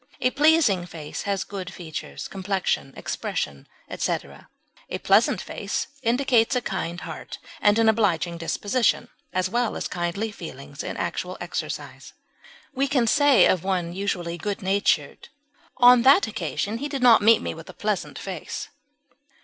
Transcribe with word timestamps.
A 0.19 0.31
pleasing 0.31 0.87
face 0.87 1.21
has 1.29 1.43
good 1.43 1.71
features, 1.71 2.27
complexion, 2.27 2.91
expression, 2.97 3.67
etc.; 3.87 4.49
a 4.89 4.97
pleasant 4.97 5.39
face 5.39 5.89
indicates 6.01 6.55
a 6.55 6.61
kind 6.61 7.01
heart 7.01 7.37
and 7.61 7.77
an 7.77 7.87
obliging 7.87 8.39
disposition, 8.39 9.09
as 9.31 9.47
well 9.47 9.75
as 9.75 9.87
kindly 9.87 10.31
feelings 10.31 10.81
in 10.83 10.97
actual 10.97 11.37
exercise; 11.39 12.13
we 12.73 12.87
can 12.87 13.05
say 13.05 13.45
of 13.45 13.63
one 13.63 13.93
usually 13.93 14.39
good 14.39 14.63
natured, 14.63 15.29
"on 15.77 16.01
that 16.01 16.25
occasion 16.25 16.79
he 16.79 16.89
did 16.89 17.03
not 17.03 17.21
meet 17.21 17.43
me 17.43 17.53
with 17.53 17.69
a 17.69 17.73
pleasant 17.73 18.17
face." 18.17 18.69